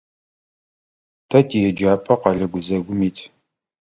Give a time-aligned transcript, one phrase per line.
[1.29, 3.17] Тэ тиеджапӀэ къэлэ гузэгум ит.